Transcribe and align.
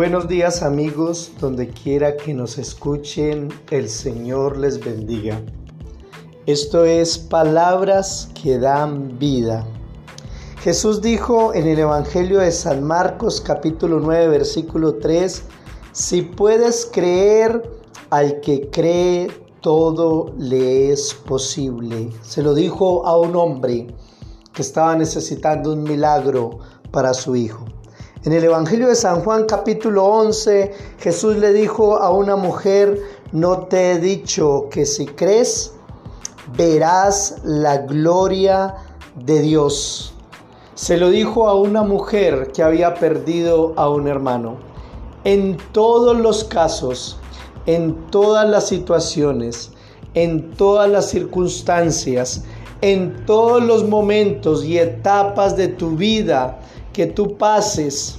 Buenos 0.00 0.28
días 0.28 0.62
amigos, 0.62 1.30
donde 1.40 1.68
quiera 1.68 2.16
que 2.16 2.32
nos 2.32 2.56
escuchen, 2.56 3.50
el 3.70 3.90
Señor 3.90 4.56
les 4.56 4.82
bendiga. 4.82 5.42
Esto 6.46 6.86
es 6.86 7.18
palabras 7.18 8.30
que 8.42 8.58
dan 8.58 9.18
vida. 9.18 9.66
Jesús 10.62 11.02
dijo 11.02 11.52
en 11.52 11.66
el 11.66 11.80
Evangelio 11.80 12.38
de 12.38 12.50
San 12.50 12.82
Marcos 12.82 13.42
capítulo 13.42 14.00
9 14.00 14.28
versículo 14.28 14.94
3, 14.94 15.42
si 15.92 16.22
puedes 16.22 16.88
creer 16.90 17.70
al 18.08 18.40
que 18.40 18.70
cree, 18.70 19.30
todo 19.60 20.32
le 20.38 20.92
es 20.92 21.12
posible. 21.12 22.08
Se 22.22 22.42
lo 22.42 22.54
dijo 22.54 23.04
a 23.04 23.18
un 23.18 23.36
hombre 23.36 23.88
que 24.54 24.62
estaba 24.62 24.96
necesitando 24.96 25.74
un 25.74 25.82
milagro 25.82 26.58
para 26.90 27.12
su 27.12 27.36
hijo. 27.36 27.66
En 28.22 28.34
el 28.34 28.44
Evangelio 28.44 28.88
de 28.88 28.96
San 28.96 29.22
Juan 29.22 29.46
capítulo 29.46 30.04
11, 30.04 30.74
Jesús 30.98 31.36
le 31.36 31.54
dijo 31.54 31.96
a 31.96 32.10
una 32.10 32.36
mujer, 32.36 33.00
no 33.32 33.60
te 33.60 33.92
he 33.92 33.98
dicho 33.98 34.68
que 34.70 34.84
si 34.84 35.06
crees, 35.06 35.72
verás 36.54 37.36
la 37.44 37.78
gloria 37.78 38.74
de 39.14 39.40
Dios. 39.40 40.12
Se 40.74 40.98
lo 40.98 41.08
dijo 41.08 41.48
a 41.48 41.54
una 41.54 41.82
mujer 41.82 42.52
que 42.52 42.62
había 42.62 42.92
perdido 42.92 43.72
a 43.76 43.88
un 43.88 44.06
hermano. 44.06 44.56
En 45.24 45.56
todos 45.72 46.14
los 46.14 46.44
casos, 46.44 47.18
en 47.64 47.94
todas 48.10 48.46
las 48.46 48.68
situaciones, 48.68 49.70
en 50.12 50.50
todas 50.56 50.90
las 50.90 51.08
circunstancias, 51.08 52.44
en 52.82 53.24
todos 53.24 53.62
los 53.62 53.88
momentos 53.88 54.62
y 54.62 54.76
etapas 54.78 55.56
de 55.56 55.68
tu 55.68 55.92
vida, 55.92 56.58
que 56.92 57.06
tú 57.06 57.36
pases. 57.36 58.18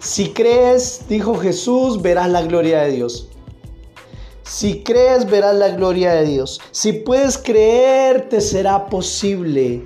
Si 0.00 0.30
crees, 0.30 1.02
dijo 1.08 1.34
Jesús, 1.36 2.00
verás 2.00 2.28
la 2.30 2.42
gloria 2.42 2.82
de 2.82 2.92
Dios. 2.92 3.28
Si 4.42 4.82
crees, 4.82 5.28
verás 5.28 5.56
la 5.56 5.68
gloria 5.70 6.12
de 6.12 6.24
Dios. 6.24 6.60
Si 6.70 6.92
puedes 6.92 7.36
creer, 7.36 8.28
te 8.28 8.40
será 8.40 8.86
posible. 8.86 9.82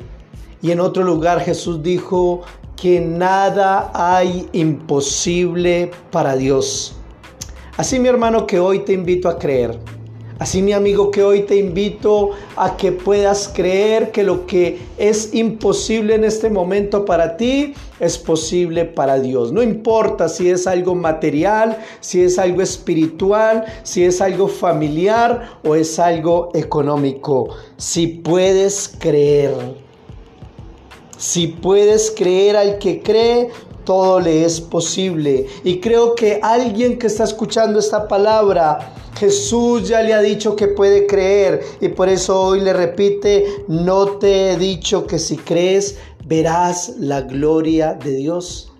Y 0.61 0.71
en 0.71 0.81
otro 0.81 1.03
lugar 1.03 1.41
Jesús 1.41 1.83
dijo 1.83 2.43
que 2.77 3.01
nada 3.01 3.91
hay 3.95 4.49
imposible 4.53 5.91
para 6.11 6.37
Dios. 6.37 6.95
Así 7.77 7.99
mi 7.99 8.09
hermano 8.09 8.47
que 8.47 8.61
hoy 8.61 8.81
te 8.81 8.93
invito 8.93 9.29
a 9.29 9.39
creer. 9.39 9.79
Así 10.43 10.61
mi 10.61 10.73
amigo 10.73 11.13
que 11.13 11.23
hoy 11.23 11.43
te 11.43 11.55
invito 11.55 12.31
a 12.57 12.77
que 12.77 12.91
puedas 12.91 13.47
creer 13.47 14.11
que 14.11 14.25
lo 14.25 14.45
que 14.45 14.81
es 14.99 15.33
imposible 15.35 16.17
en 16.17 16.25
este 16.25 16.51
momento 16.51 17.05
para 17.05 17.37
ti 17.37 17.75
es 18.01 18.19
posible 18.19 18.85
para 18.85 19.21
Dios. 19.21 19.53
No 19.53 19.63
importa 19.63 20.29
si 20.29 20.51
es 20.51 20.67
algo 20.67 20.97
material, 20.97 21.79
si 22.01 22.23
es 22.23 22.41
algo 22.41 22.61
espiritual, 22.61 23.67
si 23.85 24.03
es 24.03 24.21
algo 24.21 24.49
familiar 24.49 25.61
o 25.65 25.77
es 25.77 26.01
algo 26.01 26.51
económico. 26.55 27.51
Si 27.77 28.09
puedes 28.09 28.93
creer. 28.99 29.55
Si 31.19 31.47
puedes 31.47 32.11
creer 32.11 32.57
al 32.57 32.79
que 32.79 33.01
cree, 33.01 33.51
todo 33.85 34.21
le 34.21 34.45
es 34.45 34.61
posible. 34.61 35.47
Y 35.65 35.81
creo 35.81 36.15
que 36.15 36.41
alguien 36.43 36.99
que 36.99 37.07
está 37.07 37.25
escuchando 37.25 37.79
esta 37.79 38.09
palabra, 38.09 38.95
Jesús 39.19 39.89
ya 39.89 40.03
le 40.03 40.15
ha 40.15 40.21
dicho 40.21 40.57
que 40.57 40.69
puede 40.69 41.07
creer 41.07 41.63
y 41.81 41.89
por 41.89 42.09
eso 42.09 42.41
hoy 42.41 42.61
le 42.61 42.73
repite, 42.73 43.47
no 43.69 44.19
te 44.19 44.53
he 44.53 44.57
dicho 44.57 45.07
que 45.07 45.19
si 45.19 45.37
crees 45.37 45.99
verás 46.25 46.95
la 46.99 47.23
gloria 47.23 47.95
de 47.95 48.17
Dios. 48.17 48.73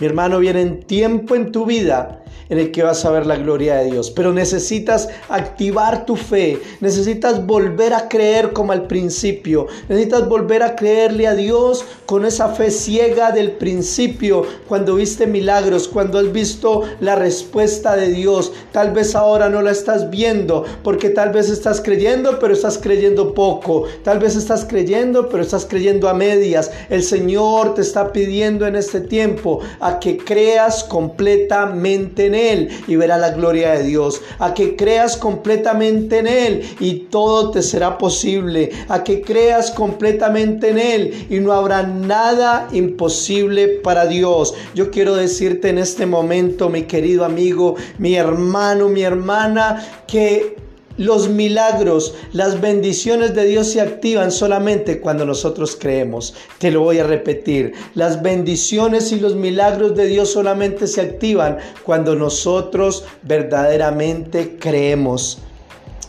Mi 0.00 0.06
hermano, 0.06 0.38
viene 0.38 0.62
en 0.62 0.82
tiempo 0.82 1.34
en 1.34 1.52
tu 1.52 1.64
vida 1.64 2.22
en 2.48 2.58
el 2.58 2.70
que 2.70 2.82
vas 2.82 3.04
a 3.04 3.10
ver 3.10 3.26
la 3.26 3.36
gloria 3.36 3.76
de 3.76 3.90
Dios. 3.90 4.10
Pero 4.10 4.32
necesitas 4.32 5.08
activar 5.28 6.06
tu 6.06 6.16
fe, 6.16 6.60
necesitas 6.80 7.44
volver 7.44 7.94
a 7.94 8.08
creer 8.08 8.52
como 8.52 8.72
al 8.72 8.86
principio, 8.86 9.66
necesitas 9.88 10.28
volver 10.28 10.62
a 10.62 10.76
creerle 10.76 11.26
a 11.26 11.34
Dios 11.34 11.84
con 12.06 12.24
esa 12.24 12.50
fe 12.50 12.70
ciega 12.70 13.32
del 13.32 13.52
principio, 13.52 14.44
cuando 14.68 14.94
viste 14.94 15.26
milagros, 15.26 15.88
cuando 15.88 16.18
has 16.18 16.32
visto 16.32 16.82
la 17.00 17.16
respuesta 17.16 17.96
de 17.96 18.08
Dios. 18.08 18.52
Tal 18.72 18.92
vez 18.92 19.14
ahora 19.14 19.48
no 19.48 19.62
la 19.62 19.72
estás 19.72 20.10
viendo, 20.10 20.64
porque 20.82 21.10
tal 21.10 21.32
vez 21.32 21.50
estás 21.50 21.80
creyendo, 21.80 22.38
pero 22.38 22.54
estás 22.54 22.78
creyendo 22.78 23.34
poco. 23.34 23.84
Tal 24.04 24.18
vez 24.18 24.36
estás 24.36 24.64
creyendo, 24.64 25.28
pero 25.28 25.42
estás 25.42 25.66
creyendo 25.66 26.08
a 26.08 26.14
medias. 26.14 26.70
El 26.88 27.02
Señor 27.02 27.74
te 27.74 27.82
está 27.82 28.12
pidiendo 28.12 28.66
en 28.66 28.76
este 28.76 29.00
tiempo 29.00 29.60
a 29.80 29.98
que 29.98 30.16
creas 30.16 30.84
completamente 30.84 32.15
en 32.24 32.34
él 32.34 32.70
y 32.88 32.96
verá 32.96 33.18
la 33.18 33.30
gloria 33.30 33.72
de 33.72 33.84
Dios. 33.84 34.22
A 34.38 34.54
que 34.54 34.76
creas 34.76 35.16
completamente 35.16 36.18
en 36.18 36.26
Él 36.26 36.62
y 36.80 36.94
todo 37.10 37.50
te 37.50 37.62
será 37.62 37.98
posible. 37.98 38.70
A 38.88 39.04
que 39.04 39.20
creas 39.20 39.70
completamente 39.70 40.70
en 40.70 40.78
Él 40.78 41.26
y 41.28 41.40
no 41.40 41.52
habrá 41.52 41.82
nada 41.82 42.68
imposible 42.72 43.68
para 43.68 44.06
Dios. 44.06 44.54
Yo 44.74 44.90
quiero 44.90 45.14
decirte 45.14 45.68
en 45.68 45.78
este 45.78 46.06
momento, 46.06 46.68
mi 46.68 46.82
querido 46.82 47.24
amigo, 47.24 47.76
mi 47.98 48.14
hermano, 48.14 48.88
mi 48.88 49.02
hermana, 49.02 49.84
que 50.06 50.65
los 50.98 51.28
milagros, 51.28 52.14
las 52.32 52.60
bendiciones 52.60 53.34
de 53.34 53.44
Dios 53.44 53.68
se 53.68 53.80
activan 53.80 54.30
solamente 54.30 55.00
cuando 55.00 55.24
nosotros 55.24 55.76
creemos. 55.78 56.34
Te 56.58 56.70
lo 56.70 56.80
voy 56.80 56.98
a 56.98 57.06
repetir. 57.06 57.74
Las 57.94 58.22
bendiciones 58.22 59.12
y 59.12 59.20
los 59.20 59.34
milagros 59.34 59.94
de 59.94 60.06
Dios 60.06 60.32
solamente 60.32 60.86
se 60.86 61.00
activan 61.00 61.58
cuando 61.84 62.14
nosotros 62.14 63.04
verdaderamente 63.22 64.56
creemos. 64.58 65.38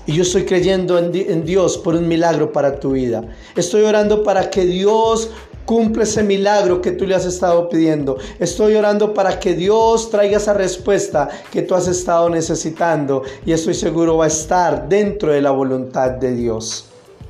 Y 0.06 0.14
yo 0.14 0.24
estoy 0.24 0.46
creyendo 0.46 0.98
en, 0.98 1.44
Dios 1.44 1.78
por 1.78 1.94
un 1.96 2.08
milagro 2.08 2.54
para 2.54 2.80
tu 2.80 2.92
vida. 2.92 3.26
Estoy 3.58 3.82
orando 3.82 4.24
para 4.24 4.50
que 4.50 4.64
Dios 4.66 5.32
Cumple 5.68 6.04
ese 6.04 6.24
milagro 6.24 6.82
que 6.82 6.94
tú 6.94 7.06
le 7.06 7.14
has 7.14 7.26
estado 7.26 7.68
pidiendo. 7.68 8.18
Estoy 8.40 8.76
orando 8.76 9.14
para 9.14 9.38
que 9.38 9.54
Dios 9.54 10.10
traiga 10.10 10.38
esa 10.38 10.54
respuesta 10.54 11.28
que 11.52 11.62
tú 11.62 11.76
has 11.76 11.90
estado 11.90 12.30
necesitando 12.30 13.24
y 13.46 13.52
estoy 13.52 13.74
seguro 13.74 14.16
va 14.16 14.24
a 14.24 14.30
estar 14.30 14.88
dentro 14.88 15.34
de 15.34 15.42
la 15.42 15.52
voluntad 15.52 16.12
de 16.12 16.34
Dios. 16.34 16.86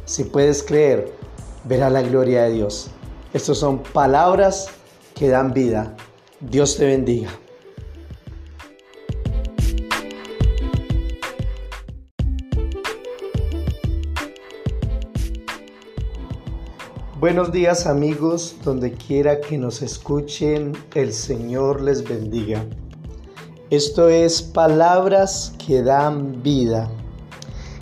Si 0.05 0.23
puedes 0.23 0.61
creer, 0.61 1.11
verá 1.63 1.89
la 1.89 2.03
gloria 2.03 2.43
de 2.43 2.51
Dios. 2.51 2.91
Estas 3.33 3.57
son 3.57 3.79
palabras 3.79 4.67
que 5.15 5.29
dan 5.29 5.51
vida. 5.51 5.95
Dios 6.39 6.77
te 6.77 6.85
bendiga. 6.85 7.31
Buenos 17.19 17.51
días 17.51 17.87
amigos, 17.87 18.57
donde 18.63 18.93
quiera 18.93 19.41
que 19.41 19.57
nos 19.57 19.81
escuchen, 19.81 20.73
el 20.93 21.11
Señor 21.11 21.81
les 21.81 22.07
bendiga. 22.07 22.63
Esto 23.71 24.07
es 24.07 24.43
palabras 24.43 25.51
que 25.65 25.81
dan 25.81 26.43
vida. 26.43 26.87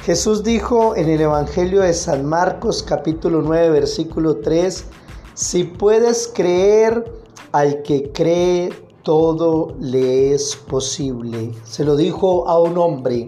Jesús 0.03 0.41
dijo 0.41 0.95
en 0.95 1.09
el 1.09 1.19
Evangelio 1.19 1.81
de 1.81 1.93
San 1.93 2.25
Marcos 2.25 2.81
capítulo 2.81 3.41
9 3.41 3.71
versículo 3.71 4.37
3, 4.37 4.85
si 5.33 5.65
puedes 5.65 6.31
creer 6.33 7.03
al 7.51 7.81
que 7.81 8.13
cree, 8.13 8.69
todo 9.03 9.75
le 9.81 10.33
es 10.33 10.55
posible. 10.55 11.51
Se 11.65 11.83
lo 11.83 11.97
dijo 11.97 12.47
a 12.47 12.57
un 12.61 12.77
hombre 12.77 13.27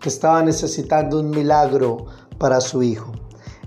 que 0.00 0.10
estaba 0.10 0.42
necesitando 0.42 1.18
un 1.18 1.30
milagro 1.30 2.04
para 2.36 2.60
su 2.60 2.82
hijo. 2.82 3.10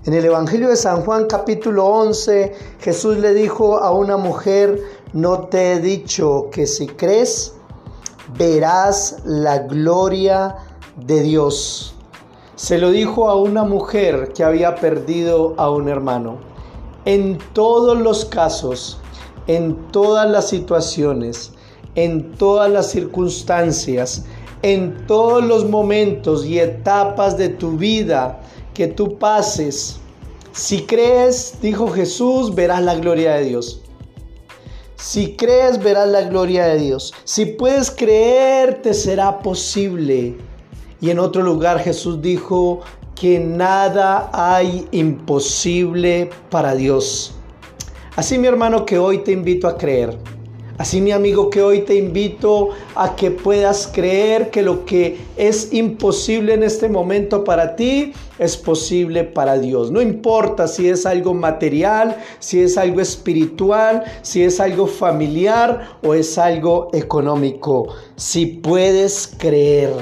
En 0.06 0.12
el 0.12 0.26
Evangelio 0.26 0.68
de 0.68 0.76
San 0.76 1.00
Juan 1.00 1.24
capítulo 1.24 1.86
11, 1.86 2.52
Jesús 2.80 3.16
le 3.16 3.32
dijo 3.32 3.78
a 3.78 3.90
una 3.90 4.18
mujer, 4.18 4.78
no 5.14 5.48
te 5.48 5.72
he 5.72 5.80
dicho 5.80 6.50
que 6.52 6.66
si 6.66 6.88
crees, 6.88 7.54
verás 8.36 9.22
la 9.24 9.60
gloria 9.60 10.56
de 11.06 11.22
Dios. 11.22 11.94
Se 12.54 12.76
lo 12.76 12.90
dijo 12.90 13.30
a 13.30 13.36
una 13.36 13.64
mujer 13.64 14.34
que 14.34 14.44
había 14.44 14.74
perdido 14.74 15.54
a 15.56 15.70
un 15.70 15.88
hermano. 15.88 16.36
En 17.06 17.38
todos 17.54 17.98
los 17.98 18.26
casos, 18.26 18.98
en 19.46 19.90
todas 19.90 20.30
las 20.30 20.50
situaciones, 20.50 21.52
en 21.94 22.32
todas 22.32 22.70
las 22.70 22.90
circunstancias, 22.90 24.26
en 24.60 25.06
todos 25.06 25.42
los 25.42 25.64
momentos 25.64 26.44
y 26.44 26.58
etapas 26.58 27.38
de 27.38 27.48
tu 27.48 27.78
vida, 27.78 28.38
que 28.74 28.88
tú 28.88 29.16
pases. 29.16 30.00
Si 30.54 30.82
crees, 30.82 31.58
dijo 31.60 31.88
Jesús, 31.88 32.54
verás 32.54 32.80
la 32.80 32.94
gloria 32.94 33.34
de 33.34 33.44
Dios. 33.46 33.82
Si 34.94 35.34
crees, 35.34 35.82
verás 35.82 36.08
la 36.08 36.22
gloria 36.22 36.66
de 36.66 36.78
Dios. 36.78 37.12
Si 37.24 37.44
puedes 37.44 37.90
creer, 37.90 38.80
te 38.80 38.94
será 38.94 39.40
posible. 39.40 40.36
Y 41.00 41.10
en 41.10 41.18
otro 41.18 41.42
lugar 41.42 41.80
Jesús 41.80 42.22
dijo 42.22 42.82
que 43.16 43.40
nada 43.40 44.30
hay 44.32 44.86
imposible 44.92 46.30
para 46.50 46.76
Dios. 46.76 47.34
Así 48.14 48.38
mi 48.38 48.46
hermano 48.46 48.86
que 48.86 48.96
hoy 48.96 49.24
te 49.24 49.32
invito 49.32 49.66
a 49.66 49.76
creer. 49.76 50.16
Así 50.76 51.00
mi 51.00 51.12
amigo 51.12 51.50
que 51.50 51.62
hoy 51.62 51.82
te 51.82 51.94
invito 51.94 52.70
a 52.96 53.14
que 53.14 53.30
puedas 53.30 53.86
creer 53.86 54.50
que 54.50 54.60
lo 54.60 54.84
que 54.84 55.18
es 55.36 55.72
imposible 55.72 56.52
en 56.54 56.64
este 56.64 56.88
momento 56.88 57.44
para 57.44 57.76
ti 57.76 58.12
es 58.40 58.56
posible 58.56 59.22
para 59.22 59.56
Dios. 59.58 59.92
No 59.92 60.02
importa 60.02 60.66
si 60.66 60.88
es 60.88 61.06
algo 61.06 61.32
material, 61.32 62.16
si 62.40 62.60
es 62.60 62.76
algo 62.76 63.00
espiritual, 63.00 64.02
si 64.22 64.42
es 64.42 64.58
algo 64.58 64.88
familiar 64.88 65.96
o 66.02 66.12
es 66.12 66.38
algo 66.38 66.90
económico. 66.92 67.94
Si 68.16 68.46
puedes 68.46 69.32
creer. 69.38 69.92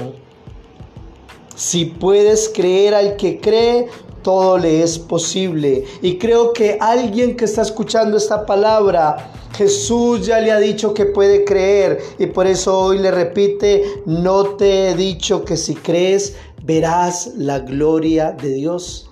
Si 1.55 1.85
puedes 1.85 2.49
creer 2.49 2.95
al 2.95 3.15
que 3.15 3.39
cree, 3.39 3.89
todo 4.23 4.57
le 4.57 4.81
es 4.81 4.97
posible. 4.97 5.83
Y 6.01 6.17
creo 6.17 6.53
que 6.53 6.77
alguien 6.79 7.35
que 7.35 7.45
está 7.45 7.61
escuchando 7.61 8.17
esta 8.17 8.45
palabra, 8.45 9.31
Jesús 9.55 10.25
ya 10.25 10.39
le 10.39 10.51
ha 10.51 10.59
dicho 10.59 10.93
que 10.93 11.05
puede 11.05 11.45
creer 11.45 11.99
y 12.17 12.25
por 12.27 12.47
eso 12.47 12.79
hoy 12.79 12.97
le 12.97 13.11
repite, 13.11 13.83
no 14.05 14.55
te 14.55 14.89
he 14.89 14.95
dicho 14.95 15.45
que 15.45 15.57
si 15.57 15.75
crees 15.75 16.35
verás 16.63 17.33
la 17.37 17.59
gloria 17.59 18.31
de 18.31 18.49
Dios. 18.49 19.11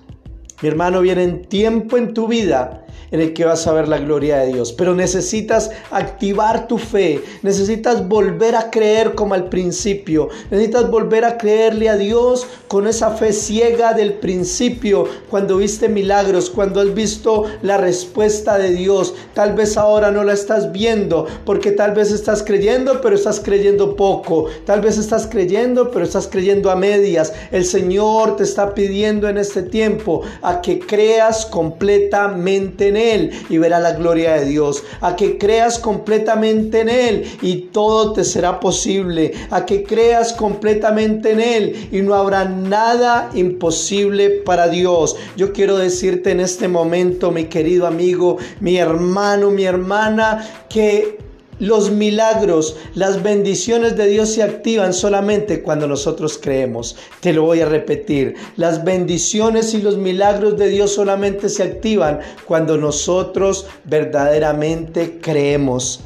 Mi 0.61 0.69
hermano, 0.69 1.01
viene 1.01 1.27
tiempo 1.27 1.97
en 1.97 2.13
tu 2.13 2.27
vida 2.27 2.80
en 3.11 3.21
el 3.21 3.33
que 3.33 3.45
vas 3.45 3.67
a 3.67 3.73
ver 3.73 3.87
la 3.87 3.99
gloria 3.99 4.37
de 4.37 4.53
Dios. 4.53 4.73
Pero 4.73 4.95
necesitas 4.95 5.69
activar 5.91 6.67
tu 6.67 6.77
fe, 6.77 7.21
necesitas 7.43 8.07
volver 8.07 8.55
a 8.55 8.71
creer 8.71 9.13
como 9.15 9.33
al 9.33 9.49
principio, 9.49 10.29
necesitas 10.49 10.89
volver 10.89 11.25
a 11.25 11.37
creerle 11.37 11.89
a 11.89 11.97
Dios 11.97 12.47
con 12.67 12.87
esa 12.87 13.11
fe 13.11 13.33
ciega 13.33 13.93
del 13.93 14.13
principio, 14.13 15.07
cuando 15.29 15.57
viste 15.57 15.89
milagros, 15.89 16.49
cuando 16.49 16.79
has 16.79 16.93
visto 16.93 17.45
la 17.61 17.77
respuesta 17.77 18.57
de 18.57 18.71
Dios. 18.71 19.13
Tal 19.33 19.53
vez 19.53 19.77
ahora 19.77 20.11
no 20.11 20.23
la 20.23 20.33
estás 20.33 20.71
viendo, 20.71 21.27
porque 21.45 21.71
tal 21.71 21.91
vez 21.93 22.11
estás 22.11 22.43
creyendo, 22.43 23.01
pero 23.01 23.15
estás 23.15 23.39
creyendo 23.39 23.95
poco. 23.95 24.45
Tal 24.65 24.81
vez 24.81 24.97
estás 24.97 25.27
creyendo, 25.27 25.91
pero 25.91 26.05
estás 26.05 26.27
creyendo 26.27 26.71
a 26.71 26.75
medias. 26.75 27.33
El 27.51 27.65
Señor 27.65 28.37
te 28.37 28.43
está 28.43 28.73
pidiendo 28.73 29.27
en 29.27 29.37
este 29.37 29.63
tiempo 29.63 30.21
a 30.41 30.61
que 30.61 30.79
creas 30.79 31.45
completamente 31.45 32.87
en 32.87 33.00
él 33.01 33.31
y 33.49 33.57
verá 33.57 33.79
la 33.79 33.93
gloria 33.93 34.33
de 34.33 34.45
Dios. 34.45 34.83
A 35.01 35.15
que 35.15 35.37
creas 35.37 35.79
completamente 35.79 36.81
en 36.81 36.89
Él 36.89 37.23
y 37.41 37.69
todo 37.71 38.13
te 38.13 38.23
será 38.23 38.59
posible. 38.59 39.33
A 39.49 39.65
que 39.65 39.83
creas 39.83 40.33
completamente 40.33 41.31
en 41.31 41.39
Él 41.39 41.89
y 41.91 42.01
no 42.01 42.15
habrá 42.15 42.45
nada 42.45 43.29
imposible 43.33 44.29
para 44.29 44.67
Dios. 44.67 45.15
Yo 45.35 45.53
quiero 45.53 45.77
decirte 45.77 46.31
en 46.31 46.39
este 46.39 46.67
momento, 46.67 47.31
mi 47.31 47.45
querido 47.45 47.87
amigo, 47.87 48.37
mi 48.59 48.77
hermano, 48.77 49.51
mi 49.51 49.63
hermana, 49.63 50.65
que 50.69 51.17
los 51.61 51.91
milagros, 51.91 52.75
las 52.95 53.21
bendiciones 53.21 53.95
de 53.95 54.07
Dios 54.07 54.33
se 54.33 54.41
activan 54.41 54.93
solamente 54.93 55.61
cuando 55.61 55.87
nosotros 55.87 56.39
creemos. 56.41 56.95
Te 57.19 57.33
lo 57.33 57.43
voy 57.43 57.61
a 57.61 57.67
repetir. 57.67 58.33
Las 58.57 58.83
bendiciones 58.83 59.75
y 59.75 59.81
los 59.83 59.95
milagros 59.95 60.57
de 60.57 60.69
Dios 60.69 60.95
solamente 60.95 61.49
se 61.49 61.61
activan 61.61 62.19
cuando 62.45 62.77
nosotros 62.77 63.67
verdaderamente 63.85 65.19
creemos. 65.21 66.01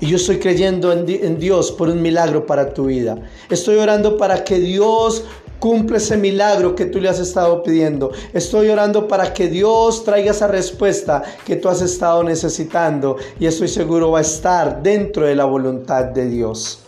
Y 0.00 0.08
yo 0.08 0.16
estoy 0.16 0.38
creyendo 0.38 0.92
en, 0.92 1.38
Dios 1.38 1.72
por 1.72 1.88
un 1.88 2.02
milagro 2.02 2.46
para 2.46 2.74
tu 2.74 2.86
vida. 2.86 3.16
Estoy 3.48 3.76
orando 3.76 4.16
para 4.16 4.44
que 4.44 4.58
Dios 4.58 5.24
Cumple 5.64 5.96
ese 5.96 6.18
milagro 6.18 6.74
que 6.74 6.84
tú 6.84 7.00
le 7.00 7.08
has 7.08 7.18
estado 7.18 7.62
pidiendo. 7.62 8.12
Estoy 8.34 8.68
orando 8.68 9.08
para 9.08 9.32
que 9.32 9.48
Dios 9.48 10.04
traiga 10.04 10.32
esa 10.32 10.46
respuesta 10.46 11.22
que 11.46 11.56
tú 11.56 11.70
has 11.70 11.80
estado 11.80 12.22
necesitando 12.22 13.16
y 13.40 13.46
estoy 13.46 13.68
seguro 13.68 14.10
va 14.10 14.18
a 14.18 14.20
estar 14.22 14.82
dentro 14.82 15.24
de 15.24 15.34
la 15.34 15.46
voluntad 15.46 16.04
de 16.04 16.28
Dios. 16.28 16.80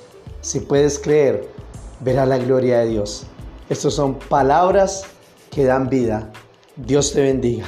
Si 0.43 0.61
puedes 0.61 0.99
creer, 0.99 1.49
verá 2.01 2.27
la 2.27 2.37
gloria 2.37 2.81
de 2.81 2.89
Dios. 2.89 3.25
Estas 3.71 3.95
son 3.95 4.19
palabras 4.19 5.05
que 5.51 5.65
dan 5.65 5.89
vida. 5.89 6.31
Dios 6.77 7.13
te 7.13 7.23
bendiga. 7.23 7.65